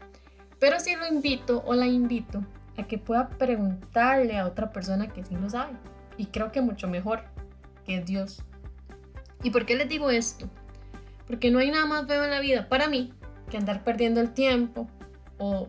pero 0.58 0.78
sí 0.78 0.94
lo 0.96 1.06
invito 1.06 1.62
o 1.66 1.74
la 1.74 1.86
invito 1.86 2.44
a 2.76 2.84
que 2.84 2.98
pueda 2.98 3.28
preguntarle 3.30 4.38
a 4.38 4.46
otra 4.46 4.72
persona 4.72 5.08
que 5.08 5.24
sí 5.24 5.34
lo 5.34 5.48
sabe. 5.48 5.72
Y 6.16 6.26
creo 6.26 6.52
que 6.52 6.60
mucho 6.60 6.86
mejor, 6.86 7.22
que 7.84 7.98
es 7.98 8.06
Dios. 8.06 8.42
¿Y 9.42 9.50
por 9.50 9.64
qué 9.64 9.74
les 9.76 9.88
digo 9.88 10.10
esto? 10.10 10.48
Porque 11.26 11.50
no 11.50 11.58
hay 11.58 11.70
nada 11.70 11.86
más 11.86 12.06
feo 12.06 12.24
en 12.24 12.30
la 12.30 12.40
vida 12.40 12.68
para 12.68 12.88
mí 12.88 13.14
que 13.50 13.56
andar 13.56 13.84
perdiendo 13.84 14.20
el 14.20 14.32
tiempo 14.32 14.88
o 15.38 15.68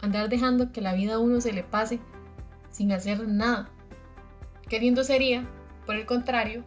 andar 0.00 0.28
dejando 0.28 0.72
que 0.72 0.80
la 0.80 0.94
vida 0.94 1.14
a 1.14 1.18
uno 1.18 1.40
se 1.40 1.52
le 1.52 1.62
pase 1.62 2.00
sin 2.70 2.92
hacer 2.92 3.28
nada. 3.28 3.70
Qué 4.68 4.80
lindo 4.80 5.04
sería 5.04 5.48
por 5.86 5.96
el 5.96 6.06
contrario, 6.06 6.64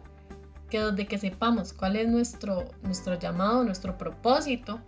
que 0.70 0.80
desde 0.80 1.06
que 1.06 1.18
sepamos 1.18 1.72
cuál 1.72 1.96
es 1.96 2.08
nuestro, 2.08 2.64
nuestro 2.82 3.18
llamado, 3.18 3.64
nuestro 3.64 3.96
propósito, 3.96 4.80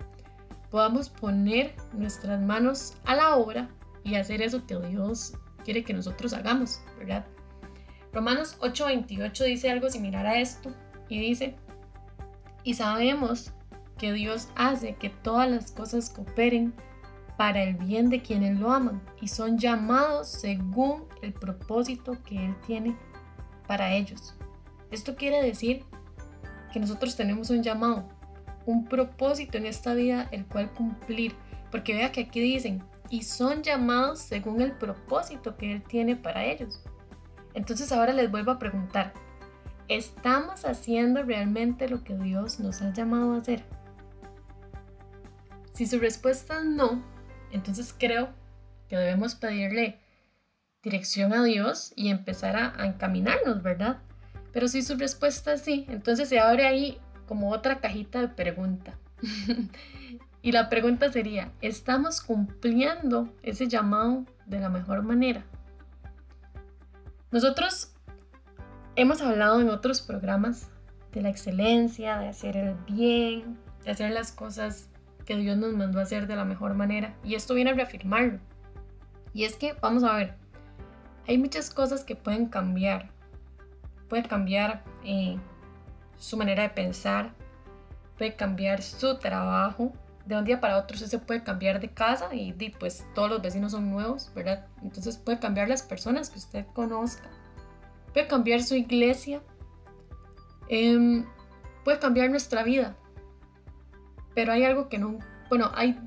podamos 0.71 1.09
poner 1.09 1.75
nuestras 1.93 2.41
manos 2.41 2.95
a 3.05 3.15
la 3.15 3.37
obra 3.37 3.69
y 4.05 4.17
hacer 4.17 4.43
eso 4.43 4.67
que 4.67 4.79
Dios 4.79 5.35
quiere 5.65 5.85
que 5.85 5.95
nosotros 5.95 6.33
hagamos, 6.33 6.81
¿verdad? 6.99 7.27
Romanos 8.13 8.57
8:28 8.61 9.45
dice 9.45 9.71
algo 9.71 9.91
similar 9.91 10.27
a 10.27 10.41
esto 10.41 10.73
y 11.09 11.19
dice, 11.21 11.57
y 12.65 12.75
sabemos 12.75 13.53
que 13.99 14.13
Dios 14.13 14.49
hace 14.57 14.95
que 14.97 15.11
todas 15.11 15.51
las 15.51 15.73
cosas 15.73 16.11
cooperen 16.11 16.75
para 17.37 17.63
el 17.63 17.75
bien 17.75 18.11
de 18.11 18.21
quienes 18.21 18.59
lo 18.59 18.73
aman 18.73 19.01
y 19.21 19.29
son 19.29 19.59
llamados 19.59 20.29
según 20.29 21.05
el 21.23 21.33
propósito 21.33 22.17
que 22.25 22.47
Él 22.47 22.57
tiene 22.67 22.97
para 23.69 23.93
ellos. 23.93 24.35
Esto 24.91 25.15
quiere 25.15 25.41
decir 25.41 25.85
que 26.73 26.81
nosotros 26.81 27.15
tenemos 27.15 27.51
un 27.51 27.63
llamado, 27.63 28.09
un 28.67 28.87
propósito 28.87 29.57
en 29.59 29.67
esta 29.67 29.95
vida 29.95 30.29
el 30.33 30.45
cual 30.47 30.73
cumplir. 30.73 31.37
Porque 31.71 31.95
vea 31.95 32.11
que 32.11 32.23
aquí 32.23 32.41
dicen, 32.41 32.83
y 33.11 33.23
son 33.23 33.63
llamados 33.63 34.19
según 34.21 34.61
el 34.61 34.73
propósito 34.73 35.57
que 35.57 35.73
Él 35.73 35.83
tiene 35.83 36.17
para 36.17 36.45
ellos. 36.45 36.83
Entonces 37.55 37.93
ahora 37.93 38.13
les 38.13 38.31
vuelvo 38.31 38.51
a 38.51 38.59
preguntar, 38.59 39.13
¿estamos 39.89 40.65
haciendo 40.65 41.23
realmente 41.23 41.89
lo 41.89 42.03
que 42.03 42.15
Dios 42.15 42.59
nos 42.59 42.83
ha 42.83 42.93
llamado 42.93 43.35
a 43.35 43.39
hacer? 43.39 43.65
Si 45.75 45.87
su 45.87 45.99
respuesta 45.99 46.59
es 46.59 46.65
no, 46.65 47.03
entonces 47.53 47.95
creo 47.97 48.31
que 48.89 48.97
debemos 48.97 49.35
pedirle 49.35 50.01
dirección 50.83 51.33
a 51.33 51.43
Dios 51.43 51.93
y 51.97 52.09
empezar 52.09 52.57
a, 52.57 52.87
encaminarnos, 52.87 53.63
¿verdad? 53.63 53.99
Pero 54.53 54.69
si 54.69 54.83
su 54.83 54.97
respuesta 54.97 55.53
es 55.53 55.63
sí, 55.63 55.87
entonces 55.89 56.29
se 56.29 56.39
abre 56.39 56.67
ahí 56.67 56.99
como 57.27 57.51
otra 57.51 57.81
cajita 57.81 58.21
de 58.21 58.29
pregunta. 58.29 58.97
y 60.43 60.53
la 60.53 60.69
pregunta 60.69 61.13
sería, 61.13 61.53
¿estamos 61.61 62.21
cumpliendo 62.21 63.29
ese 63.43 63.69
llamado 63.69 64.25
de 64.47 64.61
la 64.61 64.69
mejor 64.69 65.03
manera? 65.03 65.45
Nosotros 67.31 67.93
hemos 68.97 69.21
hablado 69.21 69.61
en 69.61 69.69
otros 69.69 70.01
programas 70.01 70.71
de 71.13 71.23
la 71.23 71.29
excelencia, 71.29 72.19
de 72.19 72.29
hacer 72.29 72.57
el 72.57 72.75
bien, 72.87 73.59
de 73.85 73.91
hacer 73.91 74.13
las 74.13 74.33
cosas 74.33 74.89
que 75.27 75.37
Dios 75.37 75.59
nos 75.59 75.75
mandó 75.75 75.99
a 75.99 76.03
hacer 76.03 76.27
de 76.27 76.37
la 76.37 76.47
mejor 76.47 76.75
manera. 76.75 77.15
Y 77.23 77.35
esto 77.35 77.53
viene 77.53 77.71
a 77.71 77.75
reafirmarlo. 77.75 78.39
Y 79.35 79.45
es 79.45 79.57
que, 79.57 79.75
vamos 79.75 80.05
a 80.05 80.17
ver, 80.17 80.38
hay 81.29 81.37
muchas 81.37 81.71
cosas 81.71 82.05
que 82.05 82.17
pueden 82.17 82.47
cambiar. 82.47 83.11
Puede 84.09 84.23
cambiar 84.23 84.83
eh, 85.05 85.37
su 86.17 86.39
manera 86.39 86.63
de 86.63 86.71
pensar, 86.71 87.35
puede 88.17 88.35
cambiar 88.35 88.83
su 88.83 89.19
trabajo. 89.19 89.93
De 90.25 90.37
un 90.37 90.45
día 90.45 90.61
para 90.61 90.79
otro 90.79 90.97
se 90.97 91.19
puede 91.19 91.43
cambiar 91.43 91.81
de 91.81 91.91
casa 91.91 92.35
y, 92.35 92.53
pues 92.79 93.07
todos 93.15 93.31
los 93.31 93.43
vecinos 93.43 93.73
son 93.73 93.91
nuevos, 93.91 94.31
¿verdad? 94.35 94.67
Entonces 94.83 95.17
puede 95.17 95.39
cambiar 95.39 95.69
las 95.69 95.83
personas 95.83 96.31
que 96.31 96.39
usted 96.39 96.67
conozca. 96.75 97.29
Puede 98.13 98.27
cambiar 98.27 98.63
su 98.63 98.75
iglesia. 98.75 99.43
Em, 100.69 101.27
puede 101.85 101.99
cambiar 101.99 102.31
nuestra 102.31 102.63
vida. 102.63 102.97
Pero 104.35 104.53
hay 104.53 104.65
algo 104.65 104.89
que 104.89 104.99
no... 104.99 105.19
Bueno, 105.51 105.71
hay 105.75 105.99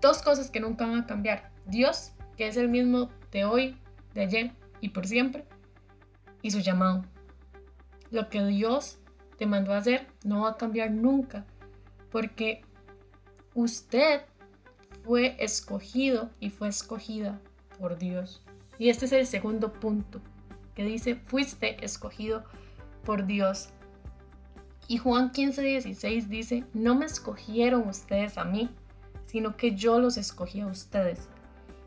dos 0.00 0.22
cosas 0.22 0.50
que 0.50 0.60
nunca 0.60 0.86
van 0.86 1.00
a 1.00 1.06
cambiar. 1.06 1.50
Dios, 1.66 2.12
que 2.36 2.46
es 2.46 2.56
el 2.56 2.68
mismo 2.68 3.10
de 3.30 3.44
hoy, 3.44 3.78
de 4.14 4.22
ayer 4.22 4.61
y 4.82 4.90
por 4.90 5.06
siempre, 5.06 5.46
y 6.42 6.50
su 6.50 6.58
llamado. 6.58 7.06
Lo 8.10 8.28
que 8.28 8.44
Dios 8.44 8.98
te 9.38 9.46
mandó 9.46 9.72
hacer 9.72 10.08
no 10.24 10.42
va 10.42 10.50
a 10.50 10.56
cambiar 10.58 10.90
nunca, 10.90 11.46
porque 12.10 12.62
usted 13.54 14.22
fue 15.04 15.36
escogido 15.38 16.30
y 16.40 16.50
fue 16.50 16.68
escogida 16.68 17.40
por 17.78 17.96
Dios. 17.96 18.42
Y 18.76 18.90
este 18.90 19.06
es 19.06 19.12
el 19.12 19.26
segundo 19.26 19.72
punto, 19.72 20.20
que 20.74 20.84
dice, 20.84 21.14
fuiste 21.14 21.82
escogido 21.82 22.44
por 23.04 23.24
Dios. 23.24 23.70
Y 24.88 24.98
Juan 24.98 25.30
15, 25.30 25.62
16 25.62 26.28
dice, 26.28 26.64
no 26.74 26.96
me 26.96 27.06
escogieron 27.06 27.88
ustedes 27.88 28.36
a 28.36 28.44
mí, 28.44 28.68
sino 29.26 29.56
que 29.56 29.76
yo 29.76 30.00
los 30.00 30.16
escogí 30.16 30.60
a 30.60 30.66
ustedes 30.66 31.28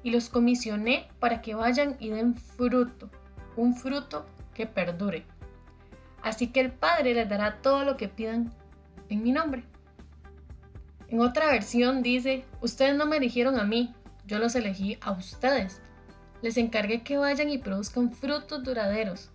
y 0.05 0.11
los 0.11 0.29
comisioné 0.29 1.07
para 1.19 1.41
que 1.41 1.55
vayan 1.55 1.97
y 1.99 2.11
den 2.11 2.35
fruto, 2.35 3.09
un 3.57 3.75
fruto 3.75 4.27
que 4.53 4.67
perdure. 4.67 5.25
Así 6.21 6.49
que 6.49 6.59
el 6.59 6.71
Padre 6.71 7.15
les 7.15 7.27
dará 7.27 7.59
todo 7.63 7.83
lo 7.83 7.97
que 7.97 8.07
pidan 8.07 8.53
en 9.09 9.23
mi 9.23 9.31
nombre. 9.31 9.63
En 11.07 11.21
otra 11.21 11.47
versión 11.47 12.03
dice, 12.03 12.45
ustedes 12.61 12.95
no 12.95 13.07
me 13.07 13.17
eligieron 13.17 13.59
a 13.59 13.63
mí, 13.63 13.95
yo 14.27 14.37
los 14.37 14.53
elegí 14.53 14.99
a 15.01 15.11
ustedes. 15.11 15.81
Les 16.43 16.57
encargué 16.57 17.01
que 17.01 17.17
vayan 17.17 17.49
y 17.49 17.57
produzcan 17.57 18.11
frutos 18.11 18.63
duraderos. 18.63 19.31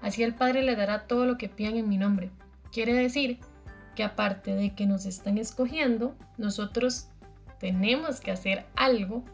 Así 0.00 0.22
el 0.22 0.34
Padre 0.34 0.62
les 0.62 0.78
dará 0.78 1.06
todo 1.08 1.26
lo 1.26 1.36
que 1.36 1.50
pidan 1.50 1.76
en 1.76 1.90
mi 1.90 1.98
nombre. 1.98 2.30
Quiere 2.72 2.94
decir 2.94 3.38
que 3.94 4.04
aparte 4.04 4.54
de 4.54 4.74
que 4.74 4.86
nos 4.86 5.04
están 5.04 5.36
escogiendo, 5.36 6.16
nosotros 6.38 7.08
tenemos 7.58 8.22
que 8.22 8.30
hacer 8.30 8.64
algo 8.76 9.24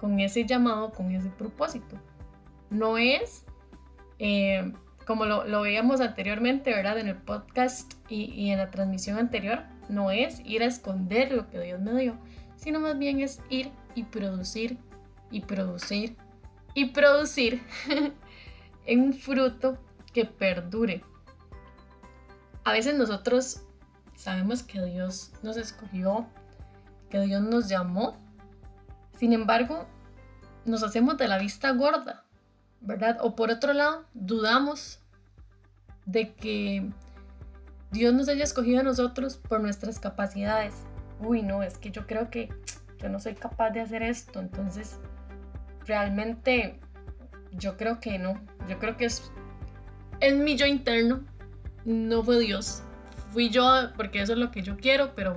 con 0.00 0.20
ese 0.20 0.44
llamado, 0.44 0.92
con 0.92 1.10
ese 1.12 1.30
propósito. 1.30 1.96
No 2.70 2.98
es, 2.98 3.44
eh, 4.18 4.72
como 5.06 5.24
lo, 5.24 5.62
veíamos 5.62 6.00
anteriormente, 6.00 6.70
¿verdad? 6.72 6.98
En 6.98 7.08
el 7.08 7.16
podcast 7.16 7.94
y, 8.08 8.24
y 8.32 8.50
en 8.50 8.58
la 8.58 8.70
transmisión 8.70 9.18
anterior, 9.18 9.64
no 9.88 10.10
es 10.10 10.40
ir 10.44 10.62
a 10.62 10.66
esconder 10.66 11.32
lo 11.32 11.48
que 11.48 11.60
Dios 11.60 11.80
me 11.80 11.98
dio, 11.98 12.18
sino 12.56 12.80
más 12.80 12.98
bien 12.98 13.20
es 13.20 13.40
ir 13.48 13.70
y 13.94 14.04
producir 14.04 14.78
y 15.30 15.40
producir 15.40 16.16
y 16.74 16.86
producir 16.86 17.62
en 18.86 19.02
un 19.02 19.14
fruto 19.14 19.78
que 20.12 20.24
perdure. 20.24 21.02
A 22.64 22.72
veces 22.72 22.96
nosotros 22.96 23.62
sabemos 24.14 24.62
que 24.62 24.82
Dios 24.84 25.32
nos 25.42 25.56
escogió, 25.56 26.26
que 27.10 27.20
Dios 27.20 27.42
nos 27.42 27.68
llamó, 27.68 28.16
sin 29.18 29.32
embargo, 29.32 29.86
nos 30.64 30.82
hacemos 30.82 31.16
de 31.16 31.28
la 31.28 31.38
vista 31.38 31.70
gorda, 31.72 32.24
¿verdad? 32.80 33.18
O 33.20 33.34
por 33.34 33.50
otro 33.50 33.72
lado, 33.72 34.04
dudamos 34.14 35.00
de 36.06 36.34
que 36.34 36.88
Dios 37.90 38.14
nos 38.14 38.28
haya 38.28 38.44
escogido 38.44 38.80
a 38.80 38.84
nosotros 38.84 39.36
por 39.36 39.60
nuestras 39.60 39.98
capacidades. 39.98 40.74
Uy, 41.20 41.42
no, 41.42 41.62
es 41.62 41.78
que 41.78 41.90
yo 41.90 42.06
creo 42.06 42.30
que 42.30 42.48
yo 42.98 43.08
no 43.08 43.18
soy 43.18 43.34
capaz 43.34 43.70
de 43.70 43.80
hacer 43.80 44.02
esto, 44.02 44.40
entonces 44.40 44.98
realmente 45.86 46.78
yo 47.52 47.76
creo 47.76 47.98
que 47.98 48.18
no. 48.18 48.40
Yo 48.68 48.78
creo 48.78 48.96
que 48.96 49.06
es 49.06 49.32
en 50.20 50.44
mi 50.44 50.56
yo 50.56 50.66
interno, 50.66 51.24
no 51.84 52.22
fue 52.22 52.38
Dios. 52.38 52.82
Fui 53.32 53.50
yo 53.50 53.66
porque 53.96 54.20
eso 54.20 54.32
es 54.34 54.38
lo 54.38 54.50
que 54.50 54.62
yo 54.62 54.76
quiero, 54.76 55.14
pero, 55.14 55.36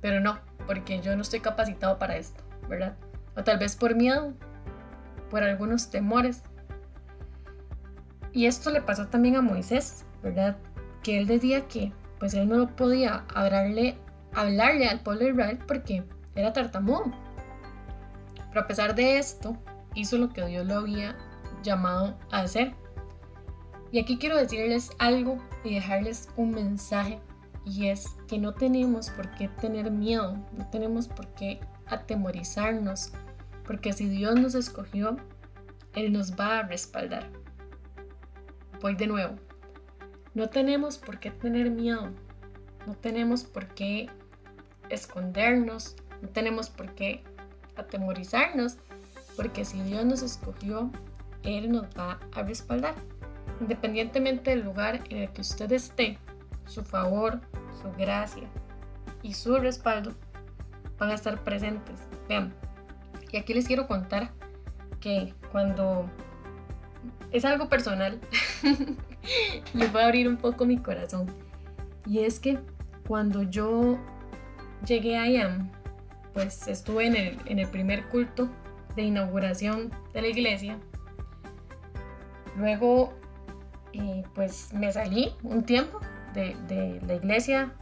pero 0.00 0.20
no, 0.20 0.38
porque 0.66 1.00
yo 1.00 1.14
no 1.16 1.22
estoy 1.22 1.40
capacitado 1.40 1.98
para 1.98 2.16
esto. 2.16 2.43
¿Verdad? 2.68 2.96
O 3.36 3.44
tal 3.44 3.58
vez 3.58 3.76
por 3.76 3.94
miedo, 3.94 4.32
por 5.30 5.42
algunos 5.42 5.90
temores. 5.90 6.42
Y 8.32 8.46
esto 8.46 8.70
le 8.70 8.82
pasó 8.82 9.06
también 9.08 9.36
a 9.36 9.42
Moisés, 9.42 10.04
¿verdad? 10.22 10.56
Que 11.02 11.18
él 11.18 11.26
decía 11.26 11.66
que 11.68 11.92
pues 12.18 12.34
él 12.34 12.48
no 12.48 12.74
podía 12.74 13.24
hablarle, 13.34 13.96
hablarle 14.34 14.88
al 14.88 15.00
pueblo 15.00 15.24
de 15.24 15.30
Israel 15.30 15.58
porque 15.66 16.04
era 16.34 16.52
tartamudo. 16.52 17.12
Pero 18.48 18.60
a 18.60 18.66
pesar 18.66 18.94
de 18.94 19.18
esto, 19.18 19.56
hizo 19.94 20.18
lo 20.18 20.30
que 20.30 20.44
Dios 20.46 20.66
lo 20.66 20.76
había 20.76 21.16
llamado 21.62 22.16
a 22.30 22.40
hacer. 22.40 22.74
Y 23.90 24.00
aquí 24.00 24.18
quiero 24.18 24.36
decirles 24.36 24.90
algo 24.98 25.38
y 25.62 25.74
dejarles 25.74 26.28
un 26.36 26.50
mensaje 26.50 27.20
y 27.64 27.86
es 27.88 28.16
que 28.28 28.38
no 28.38 28.52
tenemos 28.52 29.10
por 29.10 29.30
qué 29.32 29.48
tener 29.48 29.90
miedo, 29.90 30.36
no 30.56 30.68
tenemos 30.70 31.08
por 31.08 31.26
qué 31.28 31.60
atemorizarnos, 31.86 33.12
porque 33.64 33.92
si 33.92 34.08
Dios 34.08 34.38
nos 34.38 34.54
escogió, 34.54 35.16
Él 35.94 36.12
nos 36.12 36.34
va 36.38 36.58
a 36.58 36.62
respaldar. 36.62 37.28
Voy 38.80 38.94
de 38.94 39.06
nuevo. 39.06 39.36
No 40.34 40.48
tenemos 40.48 40.98
por 40.98 41.20
qué 41.20 41.30
tener 41.30 41.70
miedo, 41.70 42.10
no 42.86 42.94
tenemos 42.94 43.44
por 43.44 43.68
qué 43.68 44.10
escondernos, 44.90 45.96
no 46.20 46.28
tenemos 46.28 46.68
por 46.68 46.94
qué 46.94 47.22
atemorizarnos, 47.76 48.76
porque 49.36 49.64
si 49.64 49.80
Dios 49.82 50.04
nos 50.04 50.22
escogió, 50.22 50.90
Él 51.42 51.70
nos 51.70 51.84
va 51.98 52.18
a 52.34 52.42
respaldar. 52.42 52.94
Independientemente 53.60 54.50
del 54.50 54.64
lugar 54.64 55.04
en 55.10 55.18
el 55.18 55.30
que 55.30 55.42
usted 55.42 55.70
esté, 55.72 56.18
su 56.66 56.82
favor, 56.82 57.40
su 57.80 57.92
gracia 57.92 58.48
y 59.22 59.34
su 59.34 59.56
respaldo 59.56 60.14
van 60.98 61.10
a 61.10 61.14
estar 61.14 61.42
presentes. 61.42 62.00
Vean, 62.28 62.54
y 63.32 63.36
aquí 63.36 63.54
les 63.54 63.66
quiero 63.66 63.86
contar 63.86 64.30
que 65.00 65.34
cuando 65.50 66.08
es 67.32 67.44
algo 67.44 67.68
personal, 67.68 68.20
les 69.74 69.92
voy 69.92 70.02
a 70.02 70.06
abrir 70.06 70.28
un 70.28 70.36
poco 70.36 70.64
mi 70.64 70.78
corazón. 70.78 71.26
Y 72.06 72.20
es 72.20 72.38
que 72.38 72.58
cuando 73.06 73.42
yo 73.42 73.98
llegué 74.86 75.18
a 75.18 75.28
IAM, 75.28 75.70
pues 76.32 76.68
estuve 76.68 77.06
en 77.06 77.16
el, 77.16 77.38
en 77.46 77.58
el 77.58 77.68
primer 77.68 78.08
culto 78.08 78.48
de 78.96 79.02
inauguración 79.02 79.92
de 80.12 80.22
la 80.22 80.28
iglesia. 80.28 80.78
Luego, 82.56 83.14
eh, 83.92 84.22
pues 84.34 84.72
me 84.72 84.92
salí 84.92 85.32
un 85.42 85.64
tiempo 85.64 86.00
de, 86.34 86.54
de 86.68 87.00
la 87.06 87.14
iglesia 87.14 87.72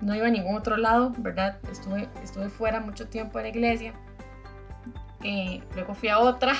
no 0.00 0.14
iba 0.14 0.26
a 0.26 0.30
ningún 0.30 0.56
otro 0.56 0.76
lado, 0.76 1.12
¿verdad? 1.18 1.58
Estuve, 1.70 2.08
estuve 2.22 2.48
fuera 2.48 2.80
mucho 2.80 3.08
tiempo 3.08 3.38
de 3.38 3.44
la 3.44 3.48
iglesia. 3.50 3.94
Eh, 5.22 5.62
luego 5.74 5.94
fui 5.94 6.08
a 6.08 6.18
otra 6.18 6.54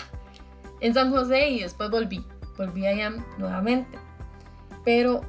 en 0.81 0.93
San 0.95 1.11
José 1.11 1.49
y 1.51 1.61
después 1.61 1.91
volví. 1.91 2.25
Volví 2.59 2.87
allá 2.87 3.11
nuevamente. 3.39 3.99
Pero, 4.85 5.23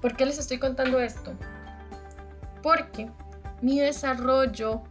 ¿por 0.00 0.16
qué 0.16 0.26
les 0.26 0.38
estoy 0.38 0.58
contando 0.58 1.00
esto? 1.00 1.32
Porque 2.62 3.10
mi 3.62 3.80
desarrollo, 3.80 4.82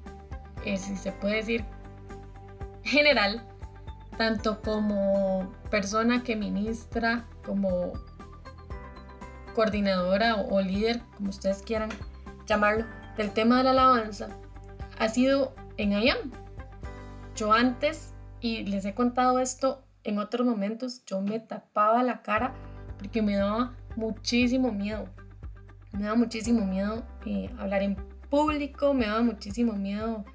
eh, 0.63 0.78
si 0.78 0.95
se 0.95 1.12
puede 1.12 1.36
decir 1.36 1.65
general, 2.84 3.45
tanto 4.17 4.62
como 4.62 5.51
persona 5.69 6.23
que 6.23 6.36
ministra, 6.36 7.25
como 7.45 7.93
coordinadora 9.54 10.36
o 10.36 10.62
líder, 10.62 11.01
como 11.15 11.30
ustedes 11.30 11.62
quieran 11.62 11.89
llamarlo, 12.45 12.86
del 13.17 13.31
tema 13.31 13.58
de 13.58 13.63
la 13.65 13.71
alabanza 13.71 14.29
ha 14.99 15.10
sido 15.10 15.53
en 15.77 15.91
IAM. 15.91 16.31
Yo 17.36 17.51
antes, 17.51 18.13
y 18.39 18.63
les 18.63 18.86
he 18.86 18.93
contado 18.93 19.39
esto 19.39 19.84
en 20.03 20.19
otros 20.19 20.45
momentos, 20.45 21.03
yo 21.05 21.21
me 21.21 21.39
tapaba 21.39 22.03
la 22.03 22.21
cara 22.21 22.53
porque 22.97 23.21
me 23.21 23.36
daba 23.36 23.73
muchísimo 23.95 24.71
miedo. 24.71 25.05
me 25.91 26.05
da 26.05 26.15
muchísimo 26.15 26.65
miedo 26.65 27.03
eh, 27.25 27.49
hablar 27.58 27.81
en 27.81 27.95
público, 28.29 28.93
me 28.93 29.08
da 29.08 29.21
muchísimo 29.21 29.73
miedo, 29.73 30.25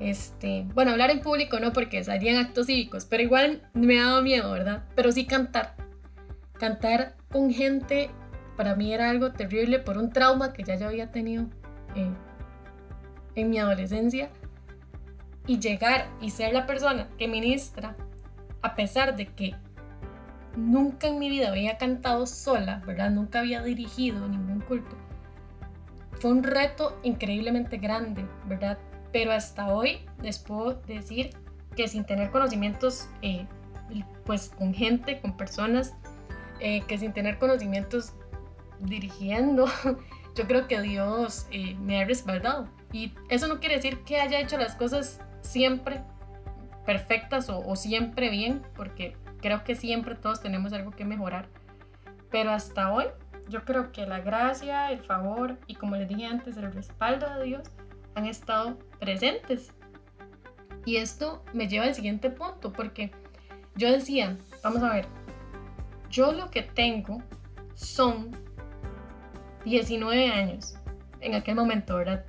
este, 0.00 0.66
bueno, 0.74 0.92
hablar 0.92 1.10
en 1.10 1.20
público 1.20 1.60
no 1.60 1.72
porque 1.72 2.02
salían 2.02 2.36
actos 2.36 2.66
cívicos, 2.66 3.04
pero 3.04 3.22
igual 3.22 3.62
me 3.74 3.96
daba 3.96 4.20
miedo, 4.22 4.50
¿verdad? 4.50 4.84
Pero 4.96 5.12
sí 5.12 5.26
cantar. 5.26 5.76
Cantar 6.58 7.14
con 7.30 7.50
gente 7.52 8.10
para 8.56 8.74
mí 8.74 8.92
era 8.92 9.10
algo 9.10 9.32
terrible 9.32 9.78
por 9.78 9.98
un 9.98 10.12
trauma 10.12 10.52
que 10.52 10.62
ya 10.62 10.76
yo 10.76 10.88
había 10.88 11.10
tenido 11.10 11.46
eh, 11.94 12.10
en 13.34 13.50
mi 13.50 13.58
adolescencia. 13.58 14.30
Y 15.46 15.58
llegar 15.58 16.06
y 16.20 16.30
ser 16.30 16.52
la 16.52 16.66
persona 16.66 17.08
que 17.18 17.26
ministra, 17.26 17.96
a 18.62 18.76
pesar 18.76 19.16
de 19.16 19.26
que 19.26 19.56
nunca 20.56 21.08
en 21.08 21.18
mi 21.18 21.28
vida 21.28 21.48
había 21.48 21.78
cantado 21.78 22.26
sola, 22.26 22.80
¿verdad? 22.86 23.10
Nunca 23.10 23.40
había 23.40 23.62
dirigido 23.62 24.28
ningún 24.28 24.60
culto. 24.60 24.96
Fue 26.20 26.30
un 26.30 26.44
reto 26.44 26.96
increíblemente 27.02 27.78
grande, 27.78 28.24
¿verdad? 28.46 28.78
Pero 29.12 29.32
hasta 29.32 29.74
hoy 29.74 30.06
les 30.22 30.38
puedo 30.38 30.74
decir 30.74 31.30
que 31.74 31.88
sin 31.88 32.04
tener 32.04 32.30
conocimientos, 32.30 33.08
eh, 33.22 33.46
pues 34.24 34.50
con 34.50 34.72
gente, 34.72 35.20
con 35.20 35.36
personas, 35.36 35.94
eh, 36.60 36.82
que 36.86 36.98
sin 36.98 37.12
tener 37.12 37.38
conocimientos 37.38 38.12
dirigiendo, 38.82 39.66
yo 40.34 40.46
creo 40.46 40.68
que 40.68 40.80
Dios 40.80 41.46
eh, 41.50 41.74
me 41.80 42.02
ha 42.02 42.06
respaldado. 42.06 42.68
Y 42.92 43.14
eso 43.28 43.46
no 43.46 43.58
quiere 43.60 43.76
decir 43.76 44.02
que 44.04 44.20
haya 44.20 44.40
hecho 44.40 44.58
las 44.58 44.74
cosas 44.74 45.20
siempre 45.40 46.02
perfectas 46.84 47.48
o, 47.48 47.58
o 47.66 47.76
siempre 47.76 48.28
bien, 48.28 48.62
porque 48.76 49.16
Creo 49.42 49.64
que 49.64 49.74
siempre 49.74 50.14
todos 50.14 50.40
tenemos 50.40 50.72
algo 50.72 50.92
que 50.92 51.04
mejorar. 51.04 51.48
Pero 52.30 52.52
hasta 52.52 52.92
hoy 52.92 53.06
yo 53.48 53.64
creo 53.64 53.90
que 53.90 54.06
la 54.06 54.20
gracia, 54.20 54.92
el 54.92 55.00
favor 55.00 55.58
y 55.66 55.74
como 55.74 55.96
les 55.96 56.08
dije 56.08 56.26
antes, 56.26 56.56
el 56.56 56.72
respaldo 56.72 57.28
de 57.34 57.44
Dios 57.44 57.62
han 58.14 58.26
estado 58.26 58.78
presentes. 59.00 59.72
Y 60.84 60.96
esto 60.96 61.44
me 61.52 61.66
lleva 61.66 61.86
al 61.86 61.94
siguiente 61.94 62.30
punto, 62.30 62.72
porque 62.72 63.10
yo 63.74 63.90
decía, 63.90 64.38
vamos 64.62 64.82
a 64.84 64.92
ver, 64.94 65.06
yo 66.08 66.32
lo 66.32 66.50
que 66.50 66.62
tengo 66.62 67.20
son 67.74 68.30
19 69.64 70.30
años 70.30 70.74
en 71.20 71.34
aquel 71.34 71.54
momento, 71.54 71.96
¿verdad? 71.96 72.24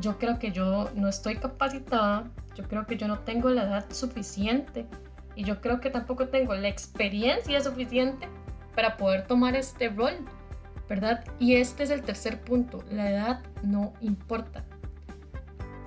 Yo 0.00 0.18
creo 0.18 0.38
que 0.38 0.52
yo 0.52 0.90
no 0.94 1.08
estoy 1.08 1.36
capacitada, 1.36 2.30
yo 2.54 2.64
creo 2.64 2.86
que 2.86 2.96
yo 2.96 3.08
no 3.08 3.20
tengo 3.20 3.50
la 3.50 3.64
edad 3.64 3.86
suficiente 3.90 4.86
y 5.34 5.44
yo 5.44 5.60
creo 5.60 5.80
que 5.80 5.90
tampoco 5.90 6.28
tengo 6.28 6.54
la 6.54 6.68
experiencia 6.68 7.60
suficiente 7.60 8.28
para 8.74 8.96
poder 8.96 9.26
tomar 9.26 9.56
este 9.56 9.88
rol, 9.88 10.14
¿verdad? 10.88 11.24
Y 11.38 11.56
este 11.56 11.84
es 11.84 11.90
el 11.90 12.02
tercer 12.02 12.40
punto, 12.40 12.84
la 12.90 13.10
edad 13.10 13.42
no 13.62 13.92
importa. 14.00 14.64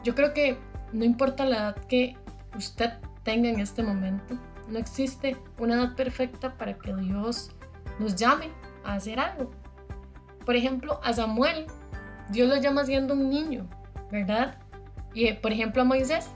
Yo 0.03 0.15
creo 0.15 0.33
que 0.33 0.57
no 0.93 1.03
importa 1.03 1.45
la 1.45 1.57
edad 1.57 1.75
que 1.87 2.15
usted 2.55 2.93
tenga 3.23 3.49
en 3.49 3.59
este 3.59 3.83
momento, 3.83 4.37
no 4.69 4.79
existe 4.79 5.37
una 5.59 5.75
edad 5.75 5.95
perfecta 5.95 6.57
para 6.57 6.77
que 6.77 6.93
Dios 6.95 7.51
nos 7.99 8.15
llame 8.15 8.49
a 8.83 8.95
hacer 8.95 9.19
algo. 9.19 9.51
Por 10.47 10.55
ejemplo, 10.55 11.01
a 11.03 11.11
Samuel, 11.11 11.67
Dios 12.29 12.47
lo 12.47 12.55
llama 12.55 12.85
siendo 12.85 13.15
un 13.15 13.29
niño, 13.29 13.67
¿verdad? 14.09 14.57
Y 15.13 15.33
por 15.33 15.51
ejemplo 15.51 15.81
a 15.81 15.85
Moisés, 15.85 16.29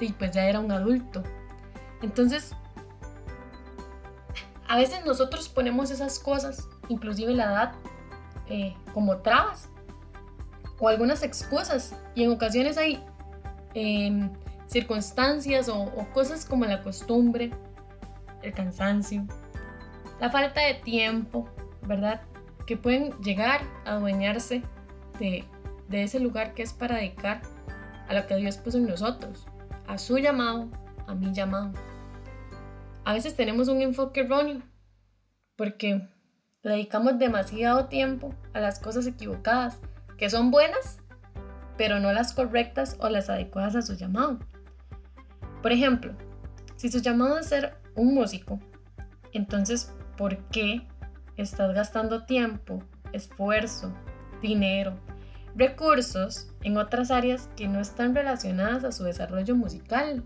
y 0.00 0.10
pues 0.14 0.30
ya 0.30 0.48
era 0.48 0.58
un 0.58 0.72
adulto. 0.72 1.22
Entonces, 2.00 2.56
a 4.66 4.78
veces 4.78 5.04
nosotros 5.04 5.50
ponemos 5.50 5.90
esas 5.90 6.18
cosas, 6.18 6.66
inclusive 6.88 7.34
la 7.34 7.44
edad, 7.44 7.72
eh, 8.48 8.74
como 8.94 9.18
trabas 9.18 9.68
o 10.78 10.88
algunas 10.88 11.22
excusas. 11.22 11.94
Y 12.14 12.24
en 12.24 12.32
ocasiones 12.32 12.78
hay 12.78 13.04
em, 13.74 14.30
circunstancias 14.66 15.68
o, 15.68 15.92
cosas 16.14 16.46
como 16.46 16.64
la 16.64 16.82
costumbre, 16.82 17.50
el 18.40 18.54
cansancio, 18.54 19.26
la 20.20 20.30
falta 20.30 20.62
de 20.62 20.72
tiempo, 20.76 21.46
¿verdad? 21.82 22.22
Que 22.68 22.76
pueden 22.76 23.10
llegar 23.22 23.62
a 23.84 23.94
adueñarse 23.94 24.62
de, 25.18 25.44
de 25.88 26.02
ese 26.04 26.20
lugar 26.20 26.54
que 26.54 26.62
es 26.62 26.72
para 26.72 26.96
dedicar 26.96 27.42
a 28.08 28.14
lo 28.14 28.24
que 28.28 28.36
Dios 28.36 28.56
puso 28.58 28.78
en 28.78 28.86
nosotros, 28.86 29.48
a 29.88 29.98
su 29.98 30.18
llamado, 30.18 30.68
a 31.08 31.14
mi 31.14 31.32
llamado 31.32 31.72
a 33.08 33.14
veces 33.14 33.34
tenemos 33.34 33.68
un 33.68 33.80
enfoque 33.80 34.20
erróneo 34.20 34.60
porque 35.56 36.06
dedicamos 36.62 37.18
demasiado 37.18 37.86
tiempo 37.86 38.34
a 38.52 38.60
las 38.60 38.80
cosas 38.80 39.06
equivocadas, 39.06 39.78
que 40.18 40.28
son 40.28 40.50
buenas, 40.50 40.98
pero 41.78 42.00
no 42.00 42.12
las 42.12 42.34
correctas 42.34 42.98
o 43.00 43.08
las 43.08 43.30
adecuadas 43.30 43.76
a 43.76 43.80
su 43.80 43.94
llamado. 43.94 44.40
Por 45.62 45.72
ejemplo, 45.72 46.12
si 46.76 46.90
su 46.90 46.98
llamado 46.98 47.38
es 47.38 47.46
ser 47.46 47.78
un 47.94 48.12
músico, 48.12 48.60
entonces, 49.32 49.90
¿por 50.18 50.36
qué 50.50 50.86
estás 51.42 51.74
gastando 51.74 52.24
tiempo, 52.24 52.82
esfuerzo, 53.12 53.92
dinero, 54.42 54.98
recursos 55.54 56.52
en 56.62 56.76
otras 56.76 57.10
áreas 57.10 57.48
que 57.56 57.68
no 57.68 57.80
están 57.80 58.14
relacionadas 58.14 58.84
a 58.84 58.92
su 58.92 59.04
desarrollo 59.04 59.54
musical? 59.56 60.24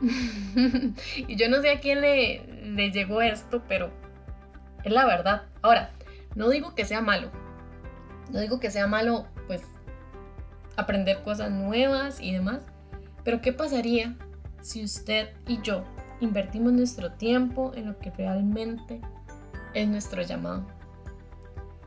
y 1.16 1.36
yo 1.36 1.48
no 1.48 1.60
sé 1.60 1.70
a 1.70 1.80
quién 1.80 2.00
le, 2.00 2.44
le 2.64 2.90
llegó 2.90 3.20
esto, 3.20 3.62
pero 3.68 3.90
es 4.84 4.92
la 4.92 5.06
verdad. 5.06 5.42
Ahora, 5.62 5.90
no 6.34 6.48
digo 6.48 6.74
que 6.74 6.84
sea 6.84 7.00
malo. 7.00 7.30
No 8.30 8.40
digo 8.40 8.60
que 8.60 8.70
sea 8.70 8.86
malo, 8.86 9.26
pues, 9.46 9.62
aprender 10.76 11.22
cosas 11.22 11.50
nuevas 11.50 12.20
y 12.20 12.32
demás. 12.32 12.62
Pero 13.24 13.40
¿qué 13.40 13.52
pasaría 13.52 14.16
si 14.60 14.84
usted 14.84 15.30
y 15.46 15.60
yo 15.62 15.84
invertimos 16.20 16.72
nuestro 16.72 17.12
tiempo 17.12 17.72
en 17.74 17.86
lo 17.86 17.98
que 17.98 18.10
realmente 18.10 19.00
es 19.74 19.88
nuestro 19.88 20.22
llamado? 20.22 20.66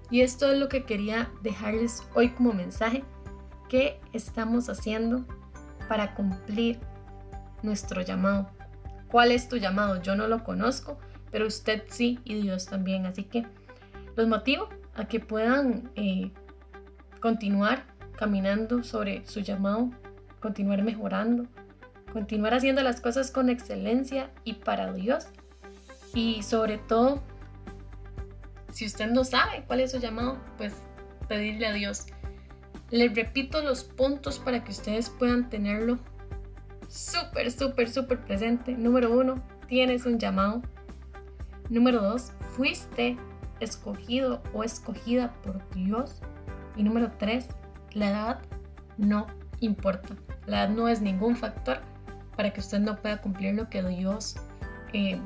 Y 0.10 0.22
esto 0.22 0.52
es 0.52 0.60
lo 0.60 0.68
que 0.68 0.84
quería 0.84 1.32
dejarles 1.42 2.04
hoy 2.16 2.30
como 2.30 2.54
mensaje. 2.54 3.04
¿Qué 3.70 4.00
estamos 4.14 4.68
haciendo 4.70 5.26
para 5.88 6.14
cumplir 6.16 6.80
nuestro 7.64 8.02
llamado. 8.02 8.50
¿Cuál 9.10 9.32
es 9.32 9.50
tu 9.50 9.58
llamado? 9.58 10.02
Yo 10.02 10.16
no 10.16 10.28
lo 10.28 10.44
conozco, 10.44 10.98
pero 11.32 11.48
usted 11.48 11.84
sí 11.88 12.20
y 12.24 12.42
Dios 12.42 12.66
también. 12.66 13.06
Así 13.06 13.24
que 13.24 13.46
los 14.16 14.28
motivo 14.28 14.70
a 14.96 15.06
que 15.06 15.20
puedan 15.20 15.92
eh, 15.96 16.32
continuar 17.20 17.84
caminando 18.18 18.84
sobre 18.84 19.26
su 19.26 19.42
llamado, 19.42 19.92
continuar 20.40 20.82
mejorando, 20.84 21.48
continuar 22.12 22.54
haciendo 22.54 22.82
las 22.82 23.02
cosas 23.02 23.32
con 23.32 23.50
excelencia 23.50 24.32
y 24.44 24.54
para 24.56 24.94
Dios. 24.94 25.28
Y 26.14 26.44
sobre 26.44 26.78
todo, 26.78 27.24
si 28.72 28.86
usted 28.86 29.10
no 29.10 29.24
sabe 29.24 29.64
cuál 29.68 29.80
es 29.80 29.92
su 29.92 30.00
llamado, 30.00 30.38
pues 30.58 30.74
pedirle 31.28 31.68
a 31.68 31.74
Dios. 31.74 32.08
Les 32.90 33.16
repito 33.16 33.62
los 33.62 33.84
puntos 33.84 34.40
para 34.40 34.64
que 34.64 34.72
ustedes 34.72 35.10
puedan 35.10 35.50
tenerlo 35.50 35.98
súper, 36.90 37.52
súper, 37.52 37.90
súper 37.90 38.20
presente. 38.20 38.74
Número 38.74 39.12
uno, 39.18 39.42
tienes 39.68 40.06
un 40.06 40.20
llamado. 40.20 40.62
Número 41.70 42.02
dos, 42.02 42.34
fuiste 42.56 43.18
escogido 43.62 44.42
o 44.54 44.64
escogida 44.64 45.34
por 45.44 45.68
Dios. 45.74 46.22
Y 46.76 46.84
número 46.84 47.12
tres, 47.18 47.48
la 47.94 48.10
edad 48.10 48.42
no 48.98 49.28
importa. 49.62 50.16
La 50.46 50.66
edad 50.66 50.70
no 50.70 50.90
es 50.90 51.02
ningún 51.02 51.38
factor 51.38 51.80
para 52.42 52.54
que 52.54 52.60
usted 52.60 52.80
no 52.80 52.96
pueda 52.96 53.22
cumplir 53.22 53.54
lo 53.54 53.70
que 53.70 53.84
Dios 53.84 54.36
eh, 54.94 55.20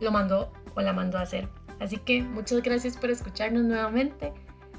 lo 0.00 0.10
mandó 0.10 0.50
o 0.74 0.80
la 0.80 0.94
mandó 0.94 1.18
a 1.18 1.20
hacer. 1.20 1.50
Así 1.80 1.98
que 1.98 2.22
muchas 2.22 2.62
gracias 2.62 2.96
por 2.96 3.10
escucharnos 3.10 3.62
nuevamente. 3.64 4.32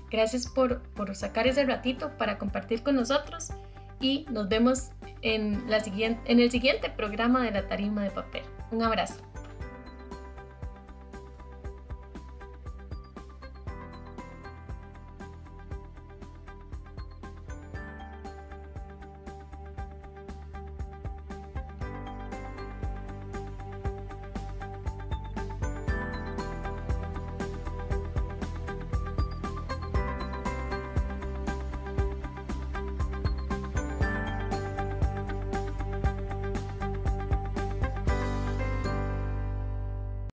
Gracias 0.10 0.48
por, 0.48 0.82
por 0.94 1.14
sacar 1.14 1.46
ese 1.46 1.66
ratito 1.66 2.18
para 2.18 2.40
compartir 2.40 2.82
con 2.82 2.96
nosotros 2.96 3.52
y 4.00 4.26
nos 4.32 4.50
vemos 4.50 4.90
en, 5.22 5.70
la 5.70 5.82
siguiente, 5.82 6.20
en 6.32 6.40
el 6.40 6.50
siguiente 6.50 6.90
programa 6.90 7.44
de 7.44 7.52
la 7.52 7.68
tarima 7.68 8.04
de 8.06 8.10
papel. 8.10 8.42
Un 8.72 8.82
abrazo. 8.82 9.22